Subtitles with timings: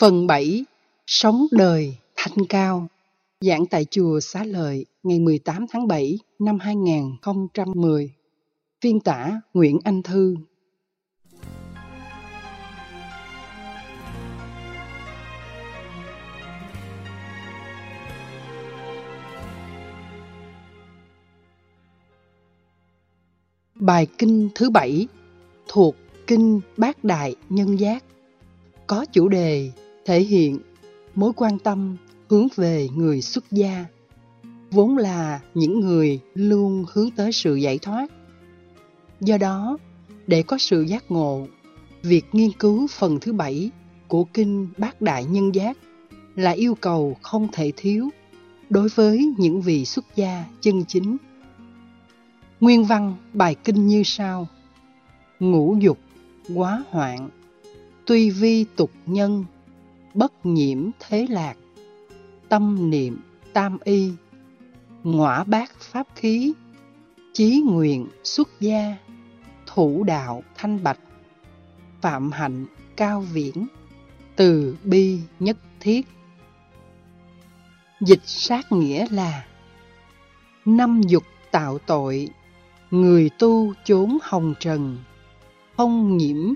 [0.00, 0.64] Phần 7.
[1.06, 2.86] Sống đời thanh cao.
[3.40, 8.10] Giảng tại chùa Xá Lợi, ngày 18 tháng 7 năm 2010
[8.80, 10.36] Phiên tả Nguyễn Anh Thư.
[23.74, 25.06] Bài kinh thứ bảy
[25.68, 25.96] thuộc
[26.26, 28.04] Kinh Bát Đại Nhân Giác.
[28.86, 29.70] Có chủ đề
[30.04, 30.58] thể hiện
[31.14, 31.96] mối quan tâm
[32.28, 33.86] hướng về người xuất gia,
[34.70, 38.06] vốn là những người luôn hướng tới sự giải thoát.
[39.20, 39.78] Do đó,
[40.26, 41.46] để có sự giác ngộ,
[42.02, 43.70] việc nghiên cứu phần thứ bảy
[44.08, 45.78] của kinh bát đại nhân giác
[46.36, 48.08] là yêu cầu không thể thiếu
[48.70, 51.16] đối với những vị xuất gia chân chính.
[52.60, 54.48] Nguyên văn bài kinh như sau
[55.40, 55.98] ngũ dục
[56.54, 57.30] quá hoạn,
[58.06, 59.44] tuy vi tục nhân
[60.14, 61.54] bất nhiễm thế lạc,
[62.48, 63.20] tâm niệm
[63.52, 64.12] tam y
[65.04, 66.52] ngõa bát pháp khí,
[67.32, 68.96] chí nguyện xuất gia,
[69.66, 70.98] thủ đạo thanh bạch,
[72.00, 72.66] phạm hạnh
[72.96, 73.66] cao viễn,
[74.36, 76.06] từ bi nhất thiết.
[78.00, 79.46] Dịch sát nghĩa là
[80.64, 82.28] năm dục tạo tội,
[82.90, 84.98] người tu chốn hồng trần,
[85.76, 86.54] không nhiễm,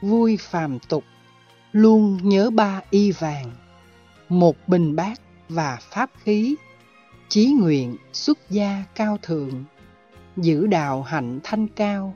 [0.00, 1.04] vui phàm tục
[1.72, 3.50] luôn nhớ ba y vàng,
[4.28, 6.56] một bình bát và pháp khí,
[7.28, 9.64] chí nguyện xuất gia cao thượng,
[10.36, 12.14] giữ đạo hạnh thanh cao,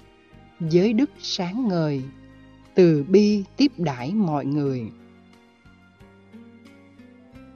[0.60, 2.02] giới đức sáng ngời,
[2.74, 4.82] từ bi tiếp đãi mọi người.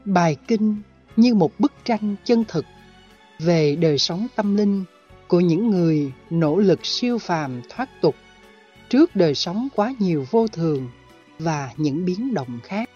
[0.05, 0.77] Bài kinh
[1.17, 2.65] như một bức tranh chân thực
[3.39, 4.84] về đời sống tâm linh
[5.28, 8.15] của những người nỗ lực siêu phàm thoát tục
[8.89, 10.89] trước đời sống quá nhiều vô thường
[11.39, 12.91] và những biến động khác.